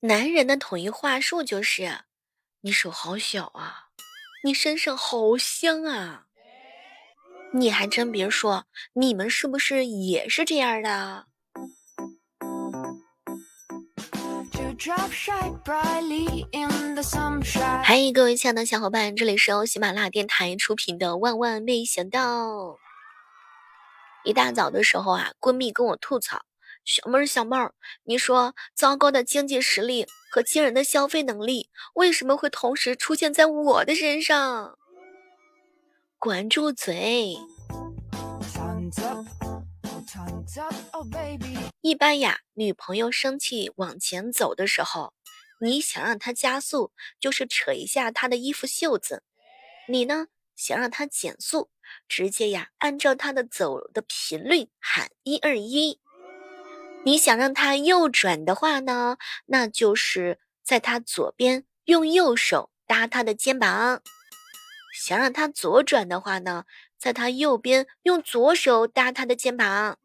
[0.00, 2.02] 男人的统一话术就是：
[2.60, 3.88] 你手好小啊，
[4.44, 6.26] 你身上好香啊。
[7.52, 11.26] 你还真别说，你们是不是也是这样的？
[17.82, 22.46] 嗨，各位亲爱的小伙伴，这里是由喜马拉雅电台出品的《万万没想到》。
[24.22, 26.44] 一大早的时候啊，闺蜜跟我吐槽。
[26.84, 34.78] 小妹儿，小妹儿，你说糟糕的经济实力和惊人的消费能力为什么会同时出现在我的身上？
[36.18, 37.36] 管住嘴！
[41.82, 45.12] 一般呀，女朋友生气往前走的时候，
[45.60, 49.18] 你想让她加速，就是扯一下她的衣服袖子；
[49.86, 51.70] 你呢，想让她减速，
[52.08, 56.00] 直接呀，按照她的走的频率喊一二一。
[57.08, 59.16] 你想让他右转的话呢，
[59.46, 64.02] 那就是在他左边用右手搭他的肩膀；
[64.92, 66.66] 想让他左转的话呢，
[66.98, 69.96] 在他右边用左手搭他的肩膀；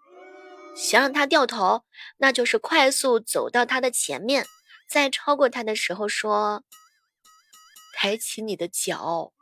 [0.77, 1.83] 想让他掉头，
[2.19, 4.45] 那就是快速走到他的前面，
[4.87, 6.63] 在超过他的时候说
[7.93, 9.33] ：“抬起你的脚。”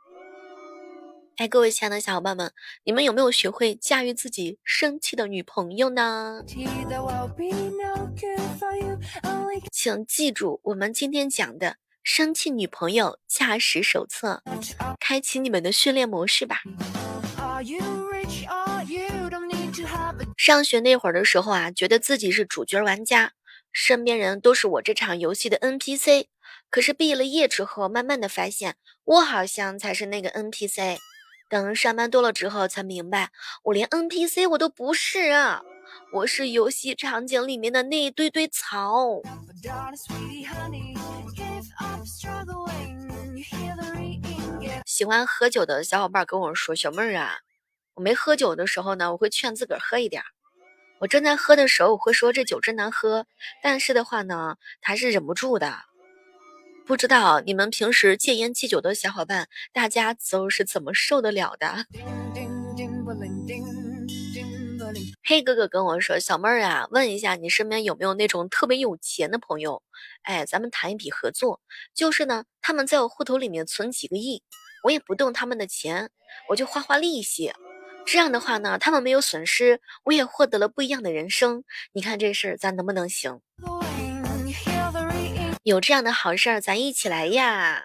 [1.36, 2.52] 哎，各位亲爱的小伙伴们，
[2.84, 6.44] 你们有没有学会驾驭自己生气的女朋友呢？
[9.72, 14.42] 请记住我们今天讲的生气女朋友驾驶手册，
[15.00, 16.60] 开启你们的训练模式吧。
[20.36, 23.32] 上学那会儿的时候啊，觉得自己是主角玩家，
[23.72, 26.26] 身边人都是我这场游戏的 NPC。
[26.68, 30.98] 可是毕了业之后，慢慢的发现，我好像才是那个 NPC。
[31.52, 33.30] 等上班多了之后，才明白
[33.64, 35.62] 我连 NPC 我都不是啊，
[36.10, 39.20] 我是游戏场景里面的那一堆堆草。
[44.86, 47.40] 喜欢喝酒的小伙伴跟我说：“小妹儿啊，
[47.96, 50.24] 我没喝酒的时候呢，我会劝自个儿喝一点儿；
[51.00, 53.26] 我正在喝的时候，我会说这酒真难喝。
[53.62, 55.80] 但是的话呢，还是忍不住的。”
[56.92, 61.86] 不知道你们平时戒烟戒酒的小伙伴，大家都是怎么受得了的？
[65.24, 69.82] 黑哥哥跟我说：“小妹儿啊，问一下你身边有没有那种特别有钱的朋友？
[70.24, 71.62] 哎，咱们谈一笔合作，
[71.94, 74.42] 就是呢，他们在我户头里面存几个亿，
[74.84, 76.10] 我也不动他们的钱，
[76.50, 77.54] 我就花花利息。
[78.04, 81.64] 这样的话呢，他们没有损失，我也获得了不一样的人生。
[81.94, 83.40] 你看这事儿咱能不能行？”
[85.64, 87.84] 有这样的好事儿，咱一起来呀！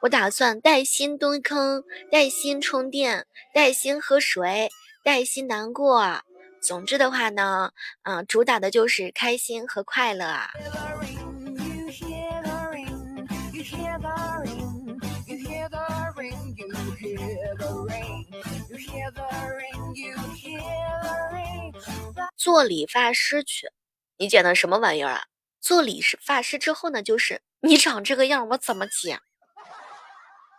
[0.00, 4.70] 我打算带薪蹲坑，带薪充电，带薪喝水，
[5.04, 6.22] 带薪难过。
[6.62, 7.72] 总之的话呢，
[8.04, 10.50] 嗯，主打的就是开心和快乐啊。
[22.38, 23.68] 做理发师去，
[24.16, 25.24] 你剪的什么玩意儿啊？
[25.62, 29.20] 做理师发师之后呢，就是你长这个样，我怎么剪？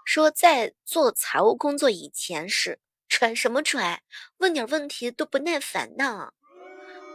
[0.05, 4.01] 说在做财务工作以前是拽什么拽？
[4.37, 6.31] 问点问题都不耐烦呢。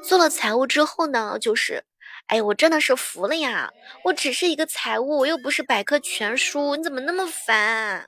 [0.04, 1.84] 做了财务之后呢，就是
[2.26, 3.72] 哎，我真的是服了呀！
[4.04, 8.06] 我只是一个财务，我又不是百科全书，你怎么那么烦？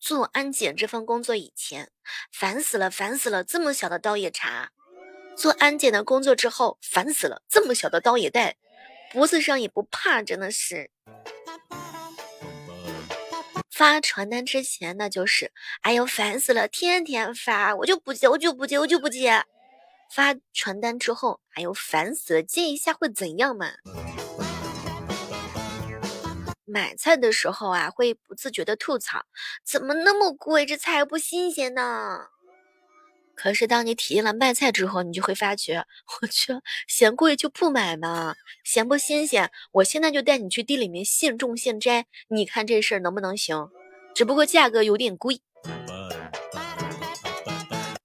[0.00, 1.92] 做安检这份工作以前，
[2.32, 4.70] 烦死了，烦死了，这么小的刀也查。
[5.38, 7.42] 做安检的工作之后，烦死了！
[7.48, 8.56] 这么小的刀也带，
[9.12, 10.90] 脖子上也不怕，真的是。
[13.70, 19.44] 发传单之前那就是，哎呦，烦死了，天天发，我就不接，我就不接，我就不接。
[20.10, 23.70] 发传单之后，哎呦，烦死了，接一下会怎样嘛？
[26.64, 29.22] 买菜的时候啊，会不自觉的吐槽，
[29.64, 30.66] 怎么那么贵？
[30.66, 32.26] 这菜不新鲜呢？
[33.40, 35.86] 可是当你体验了卖菜之后，你就会发觉，
[36.20, 36.52] 我去，
[36.88, 38.34] 嫌贵就不买嘛，
[38.64, 43.68] 嫌不新鲜，我现在就带你去地里面现种现摘，你看这事儿能不能行？
[44.12, 45.40] 只不过价格有点贵。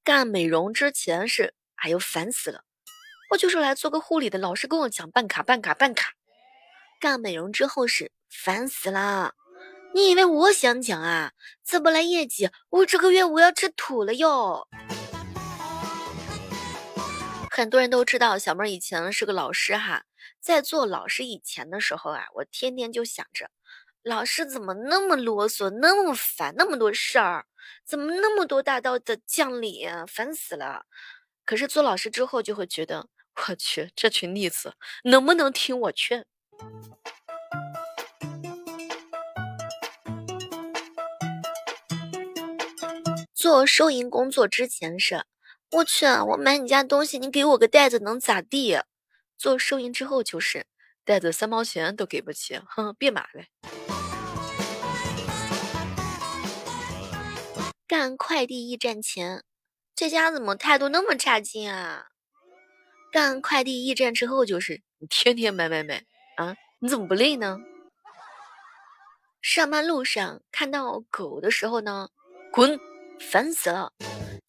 [0.04, 2.62] 干美容之前是，哎呦烦死了，
[3.32, 6.14] 我就是来做个护理的，老是跟我讲办卡办卡办卡。
[7.00, 9.34] 干美容之后是烦死了，
[9.96, 11.32] 你以为我想讲啊？
[11.66, 12.52] 怎么来业绩？
[12.70, 14.68] 我这个月我要吃土了哟。
[17.56, 20.06] 很多人都知道小妹以前是个老师哈，
[20.40, 23.52] 在做老师以前的时候啊，我天天就想着，
[24.02, 27.46] 老师怎么那么啰嗦，那么烦，那么多事儿，
[27.86, 30.88] 怎么那么多大道的讲理，烦死了。
[31.46, 34.74] 可是做老师之后就会觉得，我去，这群逆子
[35.04, 36.26] 能不能听我劝？
[43.36, 45.24] 做收银工作之前是，
[45.76, 48.80] 我去，我买你家东西，你给我个袋子能咋地？
[49.40, 50.68] 做收银之后就是，
[51.04, 53.44] 袋子三毛钱都给不起，哼，别买了。
[57.88, 59.44] 干快递驿站前，
[59.96, 62.06] 这家怎么态度那么差劲啊？
[63.12, 66.04] 干快递驿站之后就是，你天天买买买
[66.38, 67.58] 啊，你怎么不累呢？
[69.42, 72.10] 上班路上看到狗的时候呢，
[72.52, 72.80] 滚，
[73.20, 73.92] 烦死了。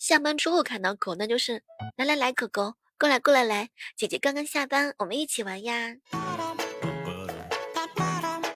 [0.07, 1.63] 下班之后看到狗，那就是
[1.97, 5.97] 来来来，狗狗过来过来来，姐姐刚刚下班，我们一起玩呀。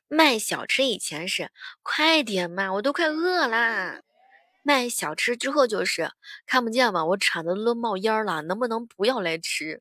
[0.09, 1.51] 卖小吃以前是
[1.83, 4.03] 快点嘛，我都快饿啦。
[4.63, 6.11] 卖小吃之后就是
[6.47, 7.03] 看不见嘛？
[7.07, 9.81] 我铲子都冒烟了，能不能不要来吃？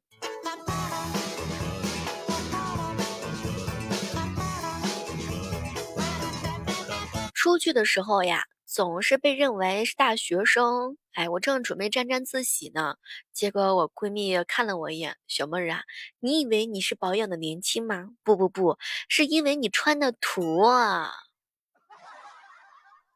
[7.34, 10.98] 出去的时候呀，总是被认为是大学生。
[11.18, 12.98] 哎，我正准备沾沾自喜呢，
[13.34, 15.82] 结果我闺蜜看了我一眼：“小妹儿啊，
[16.20, 18.10] 你以为你是保养的年轻吗？
[18.24, 18.78] 不不不，
[19.10, 21.12] 是因为你穿的土啊。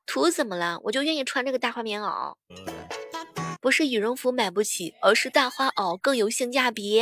[0.08, 0.80] 土怎么了？
[0.86, 2.34] 我就愿意穿这个大花棉袄，
[3.62, 7.00] 不是羽绒服买不起，而是大花袄更有性价比。”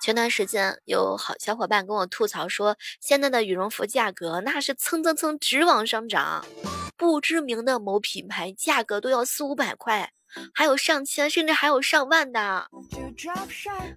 [0.00, 6.44] 前段时间有好小伙伴跟我吐槽说，现在的羽绒服价格那是蹭蹭蹭直往上涨，
[6.96, 10.12] 不知名的某品牌价格都要四五百块。
[10.54, 12.68] 还有上千，甚至还有上万的。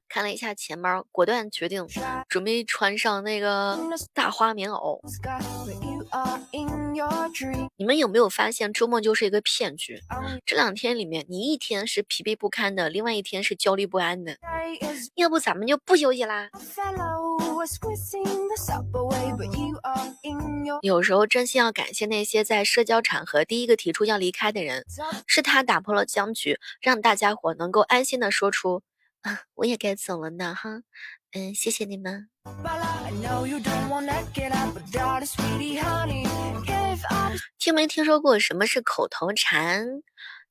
[0.09, 1.87] 看了一下钱包，果断决定
[2.27, 3.77] 准备穿上那个
[4.13, 4.99] 大花棉袄。
[7.75, 9.99] 你们有没有发现，周末就是一个骗局？
[10.45, 14.37] 这两天里面，你一天是疲惫不堪的，另外一天是焦虑不安的。
[15.15, 16.49] 要不咱们就不休息啦？
[20.81, 24.85] 有时候真心要感谢那些在社交场合第一个提出要离开的人，
[25.25, 28.83] 是他打破了僵局，让大家伙能够安心的说出
[29.21, 30.81] 啊，我也该走了呢，哈，
[31.35, 32.29] 嗯，谢谢你们。
[37.57, 40.03] 听没听说过什么是口头禅？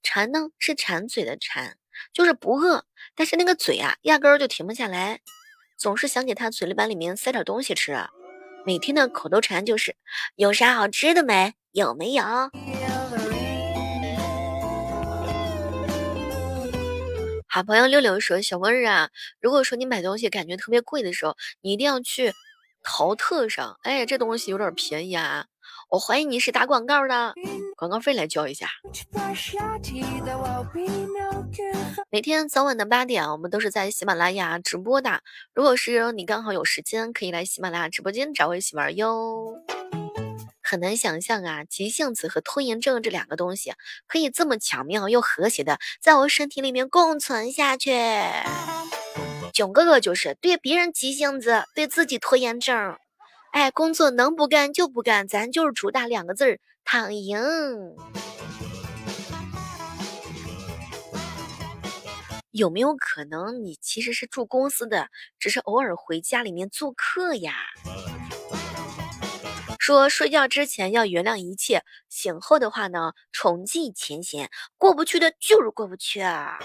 [0.03, 1.77] 馋呢是馋嘴的馋，
[2.13, 2.85] 就是不饿，
[3.15, 5.21] 但是那个嘴啊压根儿就停不下来。
[5.77, 7.97] 总是想给他嘴里板里面塞点东西吃，
[8.67, 9.95] 每天的口头禅就是
[10.35, 11.55] 有啥好吃的没？
[11.71, 12.25] 有没有？
[17.55, 22.33] 好朋友六六说：“小妹儿啊，如果说你买东西感觉特别贵的时候，你一定要去
[22.83, 25.45] 淘特上，哎，这东西有点便宜啊。”
[25.91, 27.35] 我怀疑你是打广告的，
[27.77, 28.69] 广告费来交一下。
[32.09, 35.21] 每天早晚的八点，我们都是在喜马拉雅直播的。
[35.53, 39.63] 如果是你刚好有时间，可以来喜马拉雅直播间找我一起玩哟。
[40.73, 43.75] 很难想象啊，急性子和拖延症这两个东西
[44.07, 47.93] 可以这么巧妙又和谐的在我身体里面共存下去。
[49.53, 52.97] 囧哥哥就是对别人急性子，对自己拖延症。
[53.53, 57.39] 哎，工作能不干就不干，咱就是主打两个字儿躺赢。
[62.51, 65.09] 有没有可能你其实是住公司的，
[65.39, 67.57] 只是偶尔回家里面做客呀？
[69.83, 74.49] 说睡觉之前要原谅一切，醒后的话呢，重记前嫌，
[74.79, 76.61] 过不去的就是过不去啊。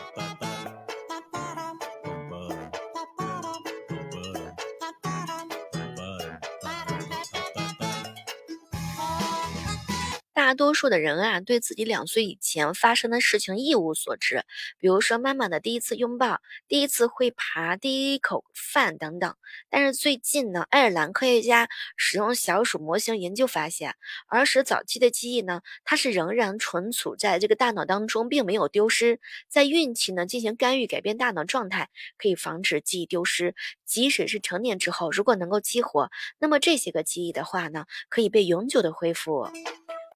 [10.37, 14.45] 大多数的人啊，对自己两岁以前发生的事情一无所知，
[14.77, 19.33] 比如说妈妈的第一次拥抱、第一次会爬、第一口饭等等。
[19.71, 23.95] 但是最近呢，爱尔兰科学家使用小鼠模型研究发现，
[24.27, 29.19] 儿时早期的记忆呢，它是仍然存储在这个大脑当中，并没有丢失。
[29.49, 33.55] 在孕期呢进行干预，改变大脑状态，可以防止记忆丢失。
[33.87, 39.49] 即使是成年之后，如果能够激活，那么这些个记忆的话呢，可以被永久的恢复。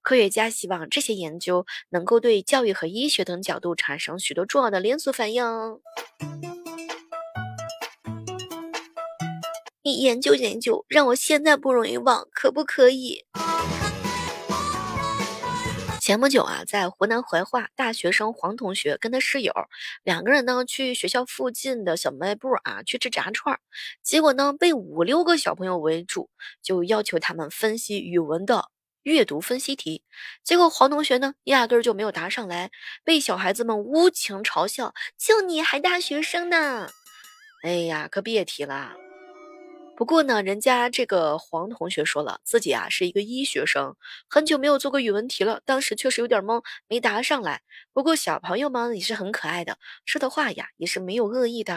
[0.02, 5.44] 科学家希望这些研究能够对教育和医学等角度产生许多重要的连锁反应。
[9.84, 13.24] 你研究研究，让我现在不容易忘，可不可以？
[16.00, 19.52] 前不久啊，在湖南怀化，大学生黄同学跟他室友
[20.02, 23.60] 两个人呢，去学校附近的小卖部啊去吃炸串，
[24.02, 26.28] 结果呢被五六个小朋友围住，
[26.60, 28.71] 就要求他们分析语文的。
[29.02, 30.02] 阅读分析题，
[30.44, 32.70] 结果黄同学呢压根儿就没有答上来，
[33.04, 36.88] 被小孩子们无情嘲笑，就你还大学生呢？
[37.62, 39.01] 哎呀，可别提了。
[39.94, 43.94] 不过呢，人家这个黄同学说了，自己啊是一个医学生，
[44.28, 47.60] 很久没有做过语文题了，当时确实有点懵，没答上来。
[47.92, 51.74] 不过小朋友们也是很可爱的，说的话呀也是没有恶意的。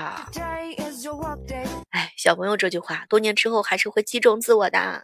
[1.92, 5.02] 哎，小朋友这句话，多年之后还是会击中自我的。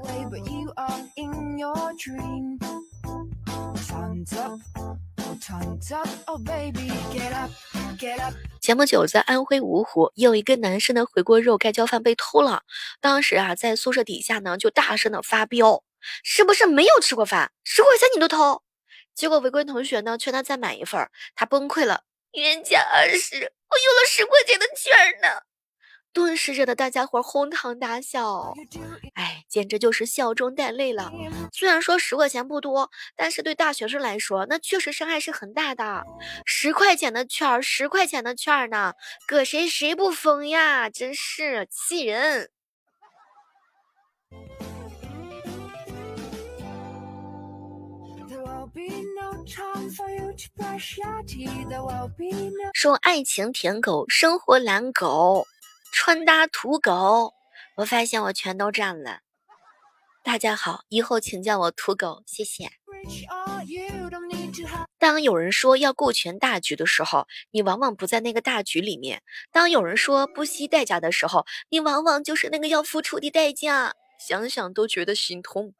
[8.71, 12.63] 前不久，在安徽芜湖，有一个男生的回锅肉盖浇饭被偷了。
[13.01, 15.83] 当时啊，在宿舍底下呢，就大声的发飙
[16.23, 17.51] ：“是不是没有吃过饭？
[17.65, 18.61] 十块钱你都偷？”
[19.13, 25.41] 结果围观同学呢，劝他再买一份，他崩溃了：“原价二十，我用了十块钱的券呢。”
[26.13, 28.53] 顿时惹得大家伙哄堂大笑，
[29.13, 31.11] 哎，简直就是笑中带泪了。
[31.53, 36.03] 虽然说十块钱不多，但是对大学生来说，那确实伤害是很大的。
[36.45, 38.93] 十块钱的券儿，十块钱的券儿呢，
[39.25, 40.89] 搁谁谁不疯呀？
[40.89, 42.49] 真是气人。
[52.73, 55.45] 说爱情舔狗，生活懒狗。
[55.91, 57.33] 穿搭土狗，
[57.75, 59.19] 我发现我全都占了。
[60.23, 62.71] 大家好，以后请叫我土狗，谢谢。
[64.97, 69.19] 当有人说要顾全大局的时候，你往往不在那个大局里面；
[69.51, 73.93] 当有人说不惜代价的时候，你往往就是那个要付出的代价。
[74.17, 75.73] 想想都觉得心痛。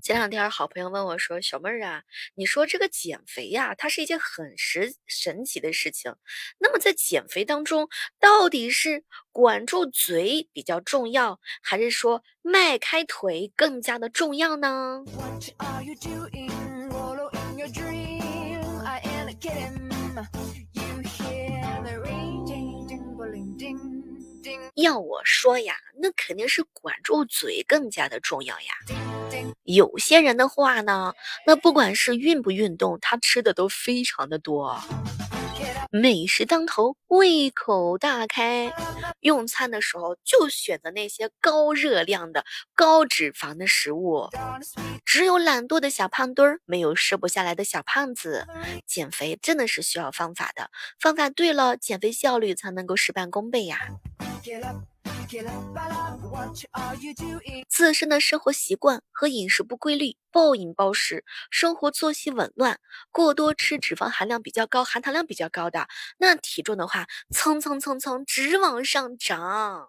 [0.00, 2.04] 前两天好朋友问我说：“小妹儿啊，
[2.36, 6.14] 你说这个减肥呀，它是一件很神神奇的事情。
[6.58, 7.88] 那么在减肥当中，
[8.20, 9.02] 到底是
[9.32, 15.02] 管住嘴比较重要，还是说迈开腿更加的重要呢？”
[24.74, 28.74] 要我说呀，那肯定是管住嘴更加的重要呀。
[29.64, 31.12] 有些人的话呢，
[31.46, 34.80] 那不管是运不运动，他吃的都非常的多，
[35.90, 38.72] 美食当头，胃口大开，
[39.20, 42.44] 用餐的时候就选择那些高热量的、
[42.74, 44.28] 高脂肪的食物。
[45.04, 48.46] 只有懒惰的小胖墩儿，没有瘦不下来的小胖子。
[48.86, 50.70] 减肥真的是需要方法的，
[51.00, 53.78] 方法对了，减肥效率才能够事半功倍呀。
[57.68, 62.78] 自身的生活习惯和饮食不规律、暴饮暴食、生活作息紊乱、
[63.10, 69.88] 过多吃脂肪含量比较高、含糖量比较高的，那体重的话蹭蹭蹭蹭直往上涨。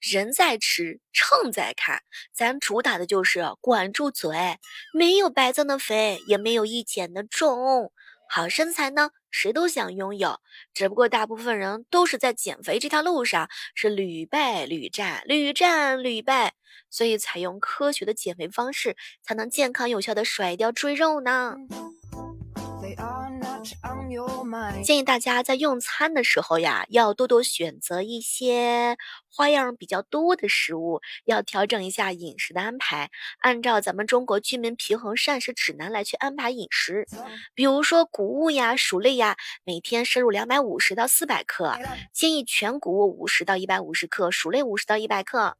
[0.00, 2.00] 人在吃，秤在看，
[2.32, 4.58] 咱主打的就是管住嘴，
[4.94, 7.92] 没有白增的肥，也没有一减的重。
[8.28, 10.40] 好身材呢，谁都想拥有，
[10.74, 16.54] 只不过大部分人都是在减肥这条路上是屡败屡战，屡战屡败，
[16.90, 21.54] 所以采用科学的减肥方式，才能健康有效的甩掉赘肉呢。
[24.82, 28.96] 建议大家在用餐的时候呀，要多多选择一些
[29.28, 33.10] 花样比较多的食物，要调整一下饮食的安排，
[33.40, 37.06] 按照咱们中国居民平衡膳食指南来去安排饮食。
[37.54, 41.76] 比如说谷物呀、薯类呀，每天摄入两百五十到四百克，
[42.12, 45.56] 建议全谷物五十到一百五十克，薯类五十到一百克。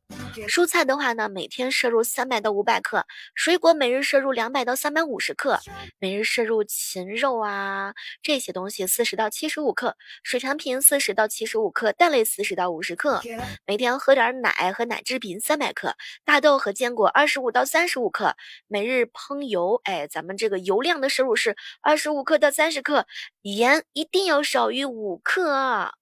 [0.48, 5.58] 蔬菜的话呢，每天摄入三百到五百克，水果每日摄入两百到三百五十克，
[5.98, 13.20] 每日摄入禽肉啊这些东西四十到七十五克，水产品四十到七十五克，蛋类四十到五十克，
[13.66, 23.06] 每天喝点奶和奶制品三百克，大豆和坚果二十五到三十五克，每日烹油，哎，咱们这个油量的摄入是二十五克到三十克，
[23.42, 25.92] 盐一定要少于五克。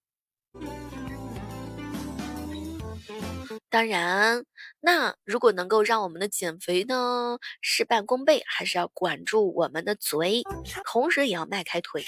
[3.70, 4.44] 当然，
[4.86, 10.42] 那如果能够让我们的减肥呢事半功倍，还是要管住我们的嘴，
[10.84, 12.04] 同时也要迈开腿，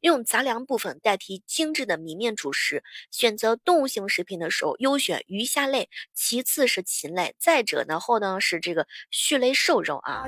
[0.00, 2.82] 用杂粮部分代替精致的米面主食。
[3.10, 10.24] 选择动物性食品的时候，优选鱼虾类，其次是禽类，再者呢后呢是这个畜类瘦肉啊。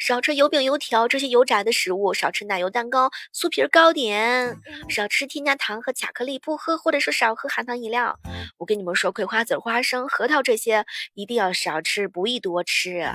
[0.00, 4.56] 少吃油饼油条这些油炸的食物，少吃奶油蛋糕、酥皮糕点，
[4.88, 8.18] 少吃添加糖和巧克力，不喝或者是少喝含糖饮料。
[8.56, 13.06] 我跟你们说，葵花籽、花生、核桃这些一定要少吃，不宜多吃。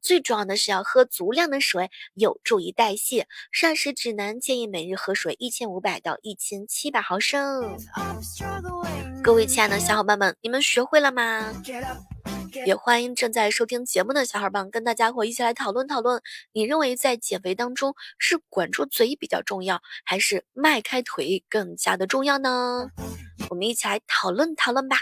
[0.00, 3.26] 最重要的是要喝足量的水，有助于代谢。
[3.50, 7.76] 膳食指南建议每日喝水一千五百到一千七百毫升。
[9.22, 11.52] 各位亲爱的小伙伴们，你们学会了吗？
[12.66, 16.20] 也欢迎正在收听节目的小伙伴跟大家伙一起来讨论讨论，
[16.52, 22.88] 你认为在减肥当中是管住嘴比较重要，还是迈开腿更加的重要呢？
[23.50, 24.98] 我们一起来讨论讨论吧。